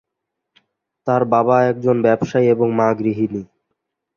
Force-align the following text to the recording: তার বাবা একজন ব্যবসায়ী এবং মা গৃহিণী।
তার 1.07 1.21
বাবা 1.25 1.55
একজন 1.63 1.95
ব্যবসায়ী 2.01 2.47
এবং 2.47 2.67
মা 2.75 2.87
গৃহিণী। 2.99 3.41